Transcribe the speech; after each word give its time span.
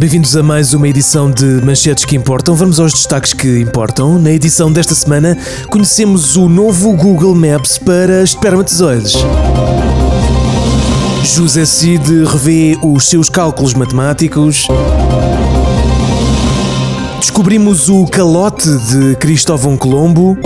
Bem-vindos 0.00 0.34
a 0.34 0.42
mais 0.42 0.72
uma 0.72 0.88
edição 0.88 1.30
de 1.30 1.44
Manchetes 1.44 2.06
que 2.06 2.16
Importam. 2.16 2.54
Vamos 2.54 2.80
aos 2.80 2.94
destaques 2.94 3.34
que 3.34 3.60
importam. 3.60 4.18
Na 4.18 4.32
edição 4.32 4.72
desta 4.72 4.94
semana, 4.94 5.36
conhecemos 5.68 6.36
o 6.36 6.48
novo 6.48 6.96
Google 6.96 7.34
Maps 7.34 7.76
para 7.76 8.22
espermatozoides. 8.22 9.12
José 11.22 11.66
Cid 11.66 12.24
revê 12.24 12.78
os 12.82 13.10
seus 13.10 13.28
cálculos 13.28 13.74
matemáticos. 13.74 14.68
Descobrimos 17.18 17.90
o 17.90 18.06
calote 18.06 18.70
de 18.70 19.16
Cristóvão 19.16 19.76
Colombo. 19.76 20.38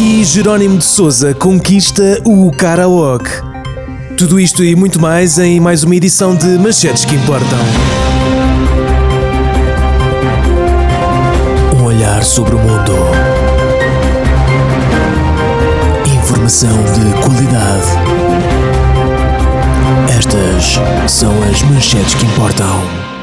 E 0.00 0.24
Jerónimo 0.24 0.76
de 0.76 0.84
Souza 0.84 1.32
conquista 1.34 2.20
o 2.24 2.50
karaoke. 2.50 3.49
Tudo 4.20 4.38
isto 4.38 4.62
e 4.62 4.76
muito 4.76 5.00
mais 5.00 5.38
em 5.38 5.58
mais 5.58 5.82
uma 5.82 5.96
edição 5.96 6.36
de 6.36 6.46
Manchetes 6.58 7.06
que 7.06 7.14
Importam. 7.14 7.58
Um 11.74 11.84
olhar 11.84 12.22
sobre 12.22 12.54
o 12.54 12.58
mundo. 12.58 12.92
Informação 16.18 16.68
de 16.68 17.22
qualidade. 17.22 17.86
Estas 20.18 20.78
são 21.10 21.32
as 21.44 21.62
manchetes 21.62 22.12
que 22.12 22.26
importam. 22.26 22.78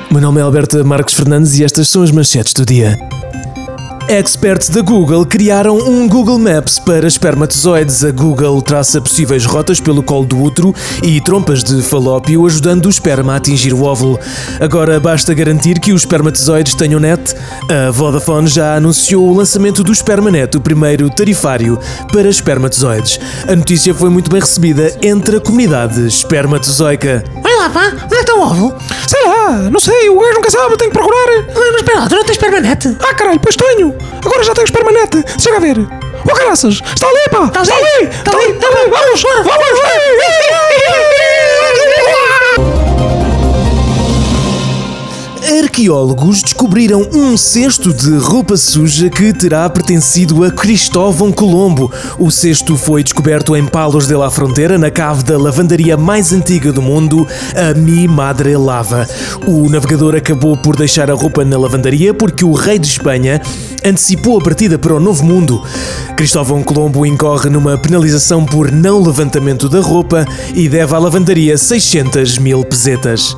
Meu 0.09 0.20
nome 0.20 0.39
é 0.39 0.44
Alberto 0.44 0.84
Marques 0.84 1.14
Fernandes 1.14 1.59
e 1.59 1.64
estas 1.64 1.88
são 1.89 2.02
as 2.02 2.09
manchetes 2.09 2.53
do 2.53 2.66
dia. 2.66 2.98
Experts 4.09 4.70
da 4.70 4.81
Google 4.81 5.25
criaram 5.25 5.77
um 5.77 6.07
Google 6.07 6.39
Maps 6.39 6.79
para 6.79 7.05
espermatozoides. 7.05 8.05
A 8.05 8.11
Google 8.11 8.61
traça 8.61 9.02
possíveis 9.02 9.45
rotas 9.45 9.81
pelo 9.81 10.02
colo 10.02 10.25
do 10.25 10.41
útero 10.41 10.73
e 11.03 11.20
trompas 11.20 11.61
de 11.61 11.81
falópio, 11.81 12.45
ajudando 12.45 12.85
o 12.85 12.89
esperma 12.89 13.33
a 13.33 13.35
atingir 13.35 13.73
o 13.73 13.83
óvulo. 13.83 14.17
Agora 14.61 14.97
basta 14.97 15.33
garantir 15.33 15.80
que 15.81 15.91
os 15.91 16.03
espermatozoides 16.03 16.73
tenham 16.73 17.02
net. 17.02 17.35
A 17.70 17.91
Vodafone 17.91 18.47
já 18.47 18.77
anunciou 18.77 19.27
o 19.27 19.36
lançamento 19.36 19.83
do 19.83 19.94
SpermaNet, 19.94 20.55
o 20.55 20.61
primeiro 20.61 21.09
tarifário 21.09 21.77
para 22.09 22.30
espermatozoides. 22.30 23.19
A 23.45 23.55
notícia 23.58 23.94
foi 23.94 24.09
muito 24.09 24.31
bem 24.31 24.39
recebida 24.39 24.97
entre 25.02 25.36
a 25.36 25.42
comunidade 25.42 26.08
espermatozoica. 26.08 27.25
Lá, 27.58 27.69
pá, 27.72 27.88
onde 27.88 28.03
é 28.03 28.08
que 28.08 28.16
está 28.16 28.36
o 28.36 28.41
óvulo? 28.41 28.75
Sei 29.08 29.23
lá, 29.23 29.52
não 29.72 29.80
sei, 29.80 30.09
o 30.09 30.19
gajo 30.19 30.33
nunca 30.36 30.52
sabe, 30.52 30.77
tenho 30.77 30.91
que 30.91 30.97
procurar. 30.97 31.27
Ah, 31.39 31.53
Mas 31.55 31.75
espera 31.77 31.99
lá, 32.02 32.08
tu 32.08 32.16
não 32.16 32.23
tens 32.23 32.38
permanente? 32.38 32.97
Ah, 32.99 33.14
caralho, 33.16 33.39
pois 33.39 33.55
tenho. 33.55 33.97
Agora 34.23 34.44
já 34.44 34.53
tenho 34.53 34.72
permanente. 34.72 35.23
Chega 35.41 35.58
a 35.58 35.59
ver. 35.59 35.77
Oh, 35.80 36.33
caraças, 36.36 36.81
está 36.94 37.08
ali, 37.08 37.30
pá. 37.31 37.45
Está 37.45 37.61
ali, 37.61 38.09
está 38.09 38.31
ali, 38.38 38.52
está 38.52 38.67
ali. 38.67 38.89
Vamos, 38.89 39.22
vamos. 39.23 40.77
Arqueólogos 45.59 46.44
descobriram 46.44 47.08
um 47.13 47.36
cesto 47.36 47.91
de 47.91 48.16
roupa 48.17 48.55
suja 48.55 49.09
que 49.09 49.33
terá 49.33 49.67
pertencido 49.67 50.44
a 50.44 50.52
Cristóvão 50.52 51.31
Colombo. 51.31 51.91
O 52.19 52.30
cesto 52.30 52.77
foi 52.77 53.03
descoberto 53.03 53.55
em 53.55 53.66
Palos 53.66 54.08
de 54.08 54.16
la 54.16 54.30
Frontera, 54.30 54.77
na 54.77 54.91
cave 54.91 55.23
da 55.23 55.38
lavandaria 55.38 55.97
mais 55.97 56.31
antiga 56.31 56.72
do 56.72 56.81
mundo, 56.81 57.25
a 57.55 57.73
Mi 57.73 58.08
Madre 58.08 58.55
Lava. 58.55 59.08
O 59.47 59.67
navegador 59.67 60.16
acabou 60.16 60.55
por 60.55 60.75
deixar 60.75 61.09
a 61.09 61.16
roupa 61.16 61.44
na 61.44 61.58
lavandaria 61.58 62.14
porque 62.14 62.45
o 62.45 62.53
rei 62.53 62.77
de 62.77 62.88
Espanha 62.88 63.42
antecipou 63.83 64.38
a 64.39 64.44
partida 64.44 64.77
para 64.77 64.94
o 64.94 64.99
Novo 64.99 65.25
Mundo. 65.25 65.64
Cristóvão 66.16 66.61
Colombo 66.61 67.05
incorre 67.05 67.49
numa 67.49 67.77
penalização 67.77 68.45
por 68.45 68.71
não 68.71 69.02
levantamento 69.02 69.67
da 69.67 69.80
roupa 69.80 70.23
e 70.53 70.69
deve 70.69 70.94
à 70.94 70.99
lavandaria 70.99 71.58
600 71.58 72.38
mil 72.38 72.64
pesetas. 72.64 73.36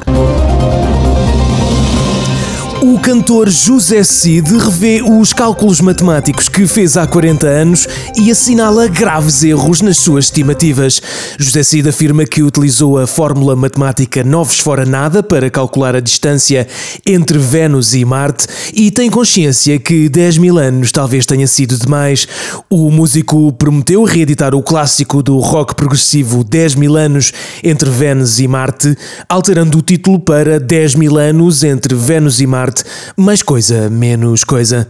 O 2.81 2.97
cantor 2.97 3.49
José 3.49 4.05
Cid 4.05 4.55
revê 4.57 5.01
os 5.01 5.33
cálculos 5.33 5.81
matemáticos 5.81 6.47
que 6.47 6.65
fez 6.65 6.95
há 6.95 7.05
40 7.05 7.45
anos 7.45 7.85
e 8.15 8.31
assinala 8.31 8.87
graves 8.87 9.43
erros 9.43 9.81
nas 9.81 9.97
suas 9.97 10.25
estimativas. 10.25 11.01
José 11.37 11.61
Cid 11.61 11.89
afirma 11.89 12.25
que 12.25 12.41
utilizou 12.41 12.97
a 12.97 13.05
fórmula 13.05 13.53
matemática 13.53 14.23
noves 14.23 14.59
fora 14.59 14.85
nada 14.85 15.21
para 15.21 15.49
calcular 15.49 15.93
a 15.93 15.99
distância 15.99 16.65
entre 17.05 17.37
Vênus 17.37 17.93
e 17.93 18.05
Marte 18.05 18.47
e 18.73 18.89
tem 18.89 19.09
consciência 19.09 19.77
que 19.77 20.07
10 20.07 20.37
mil 20.37 20.57
anos 20.57 20.93
talvez 20.93 21.25
tenha 21.25 21.47
sido 21.47 21.77
demais. 21.77 22.29
O 22.69 22.89
músico 22.89 23.51
prometeu 23.51 24.05
reeditar 24.05 24.55
o 24.55 24.63
clássico 24.63 25.21
do 25.21 25.37
rock 25.39 25.75
progressivo 25.75 26.45
10 26.45 26.75
mil 26.75 26.95
anos 26.95 27.33
entre 27.61 27.89
Vênus 27.89 28.39
e 28.39 28.47
Marte, 28.47 28.97
alterando 29.27 29.79
o 29.79 29.81
título 29.81 30.17
para 30.17 30.61
10 30.61 30.95
mil 30.95 31.17
anos 31.17 31.61
entre 31.61 31.93
Vênus 31.93 32.39
e 32.39 32.47
Marte 32.47 32.68
mais 33.17 33.41
coisa, 33.41 33.89
menos 33.89 34.43
coisa. 34.43 34.87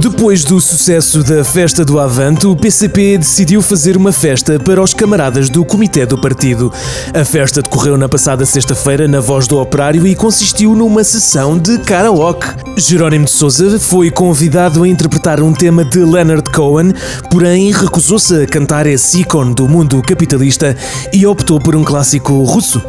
Depois 0.00 0.44
do 0.44 0.60
sucesso 0.60 1.24
da 1.24 1.42
festa 1.42 1.84
do 1.84 1.98
Avante, 1.98 2.46
o 2.46 2.54
PCP 2.54 3.18
decidiu 3.18 3.60
fazer 3.60 3.96
uma 3.96 4.12
festa 4.12 4.58
para 4.58 4.80
os 4.80 4.94
camaradas 4.94 5.48
do 5.48 5.64
comitê 5.64 6.06
do 6.06 6.16
partido. 6.16 6.72
A 7.12 7.24
festa 7.24 7.60
decorreu 7.60 7.98
na 7.98 8.08
passada 8.08 8.46
sexta-feira 8.46 9.08
na 9.08 9.18
Voz 9.18 9.48
do 9.48 9.58
Operário 9.58 10.06
e 10.06 10.14
consistiu 10.14 10.76
numa 10.76 11.02
sessão 11.02 11.58
de 11.58 11.78
karaoke. 11.78 12.46
Jerónimo 12.76 13.24
de 13.24 13.32
Souza 13.32 13.78
foi 13.80 14.08
convidado 14.10 14.84
a 14.84 14.88
interpretar 14.88 15.42
um 15.42 15.52
tema 15.52 15.84
de 15.84 15.98
Leonard 15.98 16.48
Cohen, 16.52 16.92
porém 17.28 17.72
recusou-se 17.72 18.42
a 18.42 18.46
cantar 18.46 18.86
esse 18.86 19.22
ícone 19.22 19.52
do 19.52 19.68
mundo 19.68 20.00
capitalista 20.02 20.76
e 21.12 21.26
optou 21.26 21.58
por 21.58 21.74
um 21.74 21.82
clássico 21.82 22.44
russo. 22.44 22.80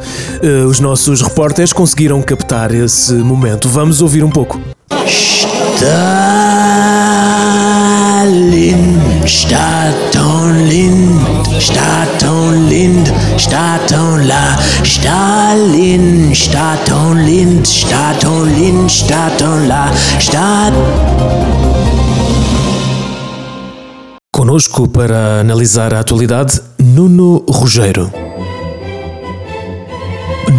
Eh, 0.43 0.65
Os 0.65 0.79
nossos 0.79 1.21
repórteres 1.21 1.73
conseguiram 1.73 2.21
captar 2.21 2.73
esse 2.73 3.13
momento. 3.13 3.67
Vamos 3.67 3.99
ouvir 4.01 4.23
um 4.23 4.29
pouco. 4.29 4.61
Stalin, 8.29 9.01
Staton 9.25 10.67
Lind, 10.69 11.19
Staton 11.57 12.69
Lind, 12.69 13.11
Staton 13.37 14.27
La, 14.27 14.55
Stalin, 14.83 16.35
Staton 16.35 17.25
Lind, 17.25 17.65
Staton 17.65 18.53
Lind, 18.53 18.87
Staton 18.87 19.67
La, 19.67 19.91
Stat. 20.19 20.73
Conosco 24.31 24.85
para 24.91 25.39
analisar 25.39 25.95
a 25.95 26.01
atualidade, 26.01 26.53
Nuno 26.77 27.43
Rugeiro. 27.47 28.11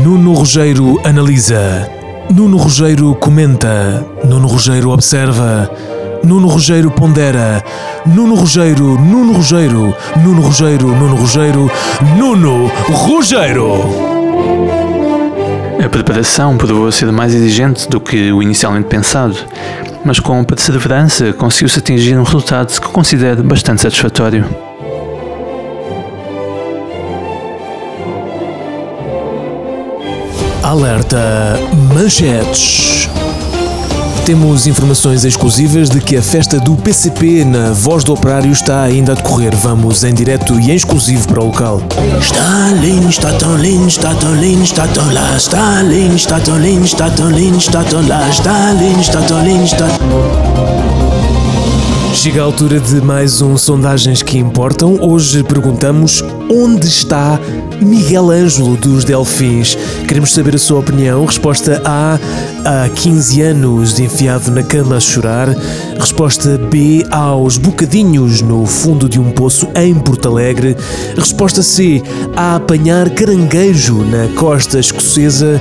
Nuno 0.02 0.34
Rugeiro 0.34 0.98
analisa. 1.04 1.88
Nuno 2.30 2.58
Rugeiro 2.58 3.14
comenta. 3.14 4.04
Nuno 4.24 4.48
Rugeiro 4.48 4.90
observa. 4.90 5.99
Nuno 6.22 6.48
Rugeiro 6.48 6.90
pondera. 6.90 7.62
Nuno 8.06 8.34
Rugeiro, 8.34 8.98
Nuno 8.98 9.32
Rugeiro, 9.32 9.94
Nuno 10.16 10.42
Rugeiro, 10.42 10.88
Nuno 10.88 11.16
Rugeiro, 11.16 11.70
Nuno 12.16 12.70
Rugeiro. 12.88 14.20
A 15.84 15.88
preparação 15.88 16.56
provou 16.56 16.92
ser 16.92 17.10
mais 17.10 17.34
exigente 17.34 17.88
do 17.88 18.00
que 18.00 18.30
o 18.30 18.42
inicialmente 18.42 18.86
pensado, 18.86 19.36
mas 20.04 20.20
com 20.20 20.44
perseverança 20.44 21.32
conseguiu-se 21.32 21.78
atingir 21.78 22.18
um 22.18 22.22
resultado 22.22 22.68
que 22.68 22.88
considero 22.88 23.42
bastante 23.42 23.80
satisfatório. 23.80 24.44
Alerta 30.62 31.58
Manchetes. 31.94 33.08
Temos 34.24 34.66
informações 34.66 35.24
exclusivas 35.24 35.88
de 35.88 36.00
que 36.00 36.16
a 36.16 36.22
festa 36.22 36.60
do 36.60 36.76
PCP 36.76 37.44
na 37.44 37.72
Voz 37.72 38.04
do 38.04 38.12
Operário 38.12 38.52
está 38.52 38.82
ainda 38.82 39.12
a 39.12 39.14
decorrer. 39.14 39.54
Vamos 39.56 40.04
em 40.04 40.14
direto 40.14 40.58
e 40.60 40.70
em 40.70 40.74
exclusivo 40.74 41.26
para 41.26 41.40
o 41.40 41.46
local. 41.46 41.82
Chega 52.20 52.42
a 52.42 52.44
altura 52.44 52.78
de 52.78 53.00
mais 53.00 53.40
um 53.40 53.56
Sondagens 53.56 54.22
que 54.22 54.36
Importam. 54.36 54.98
Hoje 55.00 55.42
perguntamos 55.42 56.22
onde 56.50 56.86
está 56.86 57.40
Miguel 57.80 58.30
Ângelo 58.30 58.76
dos 58.76 59.04
Delfins. 59.04 59.74
Queremos 60.06 60.30
saber 60.30 60.54
a 60.54 60.58
sua 60.58 60.80
opinião. 60.80 61.24
Resposta 61.24 61.80
A, 61.82 62.18
há 62.62 62.90
15 62.90 63.40
anos 63.40 63.98
enfiado 63.98 64.50
na 64.50 64.62
cama 64.62 64.96
a 64.96 65.00
chorar. 65.00 65.48
Resposta 65.98 66.58
B, 66.58 67.06
aos 67.10 67.56
bocadinhos 67.56 68.42
no 68.42 68.66
fundo 68.66 69.08
de 69.08 69.18
um 69.18 69.30
poço 69.30 69.66
em 69.74 69.94
Porto 69.94 70.28
Alegre. 70.28 70.76
Resposta 71.16 71.62
C, 71.62 72.02
a 72.36 72.56
apanhar 72.56 73.08
caranguejo 73.08 74.04
na 74.04 74.28
costa 74.38 74.78
escocesa 74.78 75.58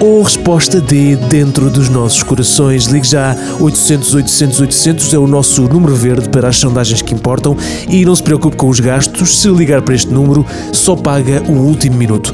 ou 0.00 0.22
resposta 0.22 0.80
D 0.80 1.16
dentro 1.16 1.70
dos 1.70 1.88
nossos 1.88 2.22
corações. 2.22 2.86
Ligue 2.86 3.08
já 3.08 3.36
800 3.60 4.14
800 4.14 4.60
800 4.60 5.14
é 5.14 5.18
o 5.18 5.26
nosso 5.26 5.62
número 5.62 5.94
verde 5.94 6.28
para 6.28 6.48
as 6.48 6.56
sondagens 6.56 7.02
que 7.02 7.14
importam 7.14 7.56
e 7.88 8.04
não 8.04 8.14
se 8.14 8.22
preocupe 8.22 8.56
com 8.56 8.68
os 8.68 8.80
gastos, 8.80 9.38
se 9.38 9.48
ligar 9.48 9.82
para 9.82 9.94
este 9.94 10.12
número 10.12 10.44
só 10.72 10.96
paga 10.96 11.42
o 11.48 11.52
último 11.52 11.96
minuto. 11.96 12.32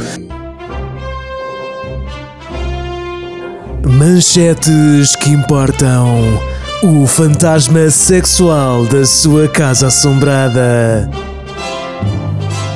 Manchetes 3.86 5.14
que 5.16 5.30
importam. 5.30 6.40
O 6.82 7.06
fantasma 7.06 7.88
sexual 7.90 8.84
da 8.84 9.06
sua 9.06 9.48
casa 9.48 9.86
assombrada. 9.86 11.10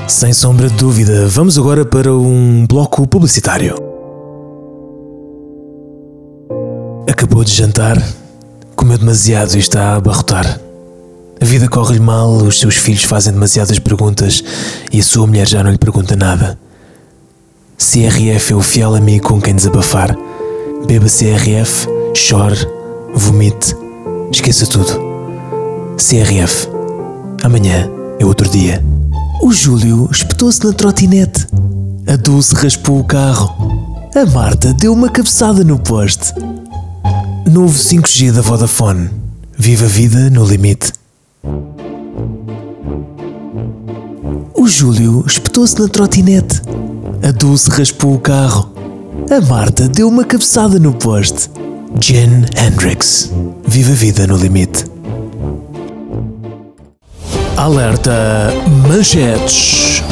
Sem 0.07 0.33
sombra 0.33 0.69
de 0.69 0.75
dúvida, 0.75 1.27
vamos 1.29 1.59
agora 1.59 1.85
para 1.85 2.15
um 2.15 2.67
bloco 2.67 3.07
publicitário. 3.07 3.88
Acabou 7.19 7.43
de 7.43 7.53
jantar, 7.53 8.01
comeu 8.77 8.97
demasiado 8.97 9.57
e 9.57 9.59
está 9.59 9.87
a 9.87 9.97
abarrotar. 9.97 10.61
A 11.41 11.45
vida 11.45 11.69
corre-lhe 11.69 11.99
mal, 11.99 12.31
os 12.31 12.61
seus 12.61 12.77
filhos 12.77 13.03
fazem 13.03 13.33
demasiadas 13.33 13.81
perguntas 13.81 14.41
e 14.93 15.01
a 15.01 15.03
sua 15.03 15.27
mulher 15.27 15.49
já 15.49 15.61
não 15.65 15.73
lhe 15.73 15.79
pergunta 15.79 16.15
nada. 16.15 16.57
CRF 17.77 18.53
é 18.53 18.55
o 18.55 18.61
fiel 18.61 18.95
amigo 18.95 19.27
com 19.27 19.41
quem 19.41 19.53
desabafar. 19.53 20.17
Beba 20.87 21.07
CRF, 21.07 21.89
chore, 22.15 22.65
vomite, 23.13 23.75
esqueça 24.31 24.65
tudo. 24.69 24.93
CRF. 25.97 26.69
Amanhã 27.43 27.91
é 28.21 28.25
outro 28.25 28.49
dia. 28.49 28.81
O 29.43 29.53
Júlio 29.53 30.09
espetou-se 30.13 30.65
na 30.65 30.73
trotinete. 30.73 31.49
A 32.07 32.15
Dulce 32.15 32.55
raspou 32.55 33.01
o 33.01 33.05
carro. 33.05 34.09
A 34.15 34.25
Marta 34.25 34.73
deu 34.73 34.93
uma 34.93 35.11
cabeçada 35.11 35.65
no 35.65 35.81
poste. 35.81 36.33
Novo 37.51 37.79
5G 37.79 38.31
da 38.31 38.43
Vodafone. 38.43 39.09
Viva 39.57 39.87
a 39.87 39.89
vida 39.89 40.29
no 40.29 40.45
limite. 40.45 40.93
O 44.55 44.69
Júlio 44.69 45.25
espetou-se 45.27 45.81
na 45.81 45.89
trotinete. 45.89 46.61
A 47.27 47.31
Dulce 47.31 47.71
raspou 47.71 48.15
o 48.15 48.19
carro. 48.19 48.71
A 49.31 49.41
Marta 49.41 49.89
deu 49.89 50.09
uma 50.09 50.25
cabeçada 50.25 50.79
no 50.79 50.93
poste. 50.93 51.51
Jen 51.99 52.45
Hendricks. 52.55 53.33
Viva 53.67 53.93
a 53.93 53.97
vida 53.97 54.27
no 54.27 54.37
limite. 54.37 54.85
Alerta 57.57 58.53
Manchetes. 58.87 60.03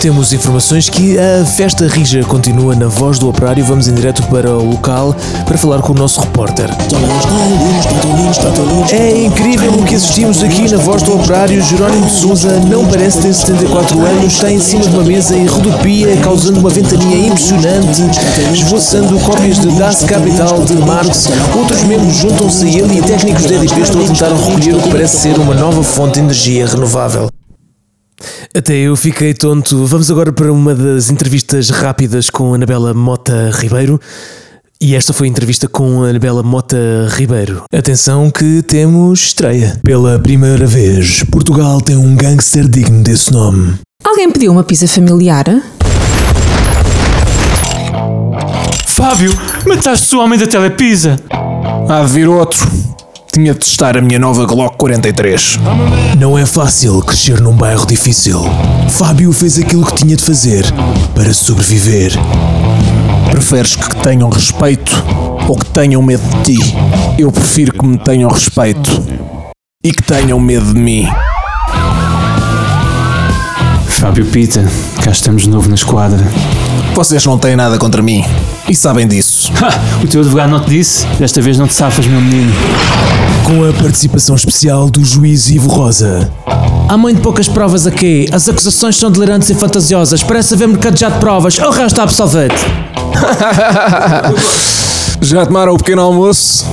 Temos 0.00 0.32
informações 0.32 0.88
que 0.88 1.18
a 1.18 1.44
festa 1.44 1.86
rija 1.86 2.24
continua 2.24 2.74
na 2.74 2.86
voz 2.86 3.18
do 3.18 3.28
operário. 3.28 3.62
Vamos 3.62 3.86
em 3.86 3.92
direto 3.92 4.22
para 4.28 4.50
o 4.50 4.70
local 4.70 5.14
para 5.44 5.58
falar 5.58 5.82
com 5.82 5.92
o 5.92 5.94
nosso 5.94 6.22
repórter. 6.22 6.70
É 8.90 9.24
incrível 9.26 9.72
o 9.72 9.84
que 9.84 9.94
assistimos 9.96 10.42
aqui 10.42 10.70
na 10.70 10.78
voz 10.78 11.02
do 11.02 11.14
operário. 11.14 11.62
Jerónimo 11.62 12.06
de 12.06 12.12
Souza 12.12 12.48
não 12.60 12.86
parece 12.86 13.20
ter 13.20 13.34
74 13.34 14.00
anos, 14.00 14.32
está 14.32 14.50
em 14.50 14.58
cima 14.58 14.84
de 14.84 14.96
uma 14.96 15.04
mesa 15.04 15.36
e 15.36 15.44
rodopia, 15.44 16.16
causando 16.22 16.60
uma 16.60 16.70
ventania 16.70 17.26
impressionante, 17.26 18.02
esboçando 18.54 19.20
cópias 19.20 19.60
de 19.60 19.66
Das 19.78 20.02
Capital 20.04 20.64
de 20.64 20.76
Marx. 20.76 21.28
Outros 21.54 21.82
membros 21.82 22.14
juntam-se 22.14 22.64
a 22.64 22.68
ele 22.68 23.00
e 23.00 23.02
técnicos 23.02 23.44
da 23.44 23.54
EDP 23.54 23.82
estão 23.82 24.00
a 24.00 24.06
tentar 24.06 24.28
recolher 24.28 24.76
o 24.76 24.80
que 24.80 24.88
parece 24.88 25.18
ser 25.18 25.38
uma 25.38 25.54
nova 25.54 25.82
fonte 25.82 26.14
de 26.14 26.20
energia 26.20 26.66
renovável. 26.66 27.28
Até 28.52 28.74
eu 28.74 28.96
fiquei 28.96 29.32
tonto. 29.32 29.86
Vamos 29.86 30.10
agora 30.10 30.32
para 30.32 30.52
uma 30.52 30.74
das 30.74 31.08
entrevistas 31.08 31.70
rápidas 31.70 32.28
com 32.28 32.52
Anabela 32.52 32.92
Mota 32.92 33.48
Ribeiro. 33.54 34.00
E 34.80 34.96
esta 34.96 35.12
foi 35.12 35.28
a 35.28 35.30
entrevista 35.30 35.68
com 35.68 36.02
a 36.02 36.08
Anabela 36.08 36.42
Mota 36.42 36.76
Ribeiro. 37.12 37.62
Atenção 37.72 38.28
que 38.28 38.60
temos 38.62 39.20
estreia. 39.20 39.78
Pela 39.84 40.18
primeira 40.18 40.66
vez, 40.66 41.22
Portugal 41.30 41.80
tem 41.80 41.96
um 41.96 42.16
gangster 42.16 42.66
digno 42.66 43.04
desse 43.04 43.32
nome. 43.32 43.74
Alguém 44.02 44.28
pediu 44.32 44.50
uma 44.50 44.64
pizza 44.64 44.88
familiar? 44.88 45.44
Fábio, 48.88 49.32
mataste 49.64 50.16
o 50.16 50.20
homem 50.20 50.36
da 50.36 50.48
Telepisa. 50.48 51.20
Há 51.88 52.02
de 52.02 52.12
vir 52.12 52.28
outro. 52.28 52.66
Tinha 53.40 53.54
de 53.54 53.60
testar 53.60 53.96
a 53.96 54.02
minha 54.02 54.18
nova 54.18 54.44
Glock 54.44 54.76
43. 54.76 55.58
Não 56.18 56.36
é 56.36 56.44
fácil 56.44 57.00
crescer 57.00 57.40
num 57.40 57.54
bairro 57.54 57.86
difícil. 57.86 58.38
Fábio 58.90 59.32
fez 59.32 59.58
aquilo 59.58 59.86
que 59.86 59.94
tinha 59.94 60.14
de 60.14 60.22
fazer 60.22 60.66
para 61.14 61.32
sobreviver. 61.32 62.12
Preferes 63.30 63.76
que 63.76 63.96
tenham 64.02 64.28
respeito 64.28 64.92
ou 65.48 65.56
que 65.56 65.64
tenham 65.64 66.02
medo 66.02 66.22
de 66.22 66.58
ti? 66.58 66.76
Eu 67.18 67.32
prefiro 67.32 67.72
que 67.72 67.86
me 67.86 67.96
tenham 67.96 68.28
respeito 68.28 68.90
e 69.82 69.90
que 69.90 70.02
tenham 70.02 70.38
medo 70.38 70.74
de 70.74 70.78
mim. 70.78 71.08
Fábio 73.86 74.26
Pita, 74.26 74.70
cá 75.02 75.12
estamos 75.12 75.44
de 75.44 75.48
novo 75.48 75.66
na 75.66 75.76
esquadra. 75.76 76.20
Vocês 76.94 77.24
não 77.24 77.38
têm 77.38 77.56
nada 77.56 77.78
contra 77.78 78.02
mim 78.02 78.22
e 78.70 78.74
sabem 78.74 79.06
disso. 79.06 79.52
Ha, 79.60 80.02
o 80.02 80.06
teu 80.06 80.20
advogado 80.20 80.50
não 80.50 80.60
te 80.60 80.70
disse? 80.70 81.04
Desta 81.18 81.42
vez 81.42 81.58
não 81.58 81.66
te 81.66 81.74
safas, 81.74 82.06
meu 82.06 82.20
menino. 82.20 82.52
Com 83.44 83.68
a 83.68 83.72
participação 83.72 84.36
especial 84.36 84.88
do 84.88 85.04
juiz 85.04 85.50
Ivo 85.50 85.68
Rosa. 85.68 86.30
Há 86.88 86.96
muito 86.96 87.20
poucas 87.20 87.48
provas 87.48 87.86
aqui. 87.86 88.28
As 88.32 88.48
acusações 88.48 88.96
são 88.96 89.10
delirantes 89.10 89.50
e 89.50 89.54
fantasiosas. 89.54 90.22
Parece 90.22 90.54
haver 90.54 90.68
mercado 90.68 90.96
já 90.96 91.08
de 91.08 91.18
provas. 91.18 91.58
O 91.58 91.70
resto 91.70 91.86
está 91.86 92.02
absolvido. 92.04 92.54
Já 95.22 95.44
tomaram 95.44 95.74
o 95.74 95.76
pequeno 95.76 96.00
almoço? 96.00 96.64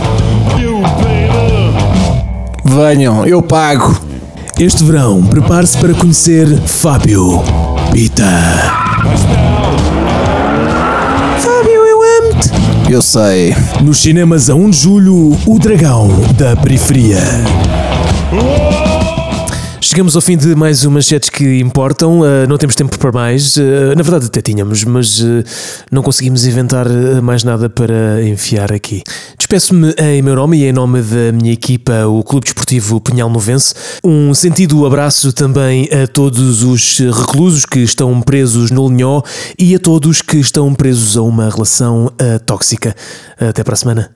Venham, 2.64 3.26
eu 3.26 3.42
pago. 3.42 4.00
Este 4.58 4.84
verão, 4.84 5.22
prepare-se 5.24 5.78
para 5.78 5.94
conhecer 5.94 6.48
Fábio 6.62 7.44
Pita. 7.92 8.24
Eu 12.98 13.02
sei. 13.04 13.54
Nos 13.84 14.00
cinemas 14.00 14.50
a 14.50 14.56
1 14.56 14.72
de 14.72 14.78
julho, 14.78 15.38
O 15.46 15.60
Dragão 15.60 16.10
da 16.36 16.56
Periferia. 16.56 17.20
Chegamos 19.80 20.16
ao 20.16 20.22
fim 20.22 20.36
de 20.36 20.56
mais 20.56 20.84
umas 20.84 21.06
manchetes 21.06 21.30
que 21.30 21.60
importam. 21.60 22.22
Uh, 22.22 22.48
não 22.50 22.58
temos 22.58 22.76
tempo 22.76 22.98
para 22.98 23.12
mais. 23.12 23.56
Uh, 23.56 23.94
na 23.96 24.02
verdade, 24.02 24.26
até 24.26 24.42
tínhamos, 24.42 24.84
mas 24.84 25.20
uh, 25.20 25.44
não 25.92 26.02
conseguimos 26.02 26.44
inventar 26.48 26.88
mais 27.22 27.44
nada 27.44 27.70
para 27.70 28.24
enfiar 28.24 28.74
aqui. 28.74 29.04
Despeço-me 29.48 29.96
em 29.98 30.22
meu 30.22 30.36
nome 30.36 30.58
e 30.58 30.66
em 30.66 30.74
nome 30.74 31.02
da 31.02 31.32
minha 31.32 31.54
equipa, 31.54 32.06
o 32.06 32.22
Clube 32.22 32.44
Desportivo 32.44 33.00
Pinhal 33.00 33.30
Novense. 33.30 33.74
Um 34.04 34.34
sentido 34.34 34.86
abraço 34.86 35.32
também 35.32 35.88
a 35.90 36.06
todos 36.06 36.64
os 36.64 37.00
reclusos 37.00 37.64
que 37.64 37.80
estão 37.80 38.22
presos 38.22 38.72
no 38.72 38.90
Linhó 38.90 39.22
e 39.58 39.74
a 39.74 39.80
todos 39.80 40.22
que 40.22 40.36
estão 40.36 40.74
presos 40.74 41.16
a 41.16 41.22
uma 41.22 41.50
relação 41.50 42.08
uh, 42.08 42.40
tóxica. 42.46 42.94
Até 43.40 43.64
para 43.64 43.76
a 43.76 43.78
semana. 43.78 44.12